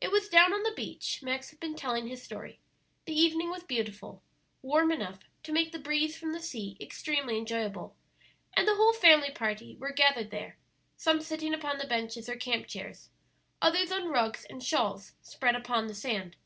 [0.00, 2.60] It was down on the beach Max had been telling his story;
[3.04, 4.22] the evening was beautiful,
[4.62, 7.96] warm enough to make the breeze from the sea extremely enjoyable,
[8.54, 10.56] and the whole family party were gathered there,
[10.96, 13.10] some sitting upon the benches or camp chairs,
[13.60, 16.36] others on rugs and shawls spread upon the sand.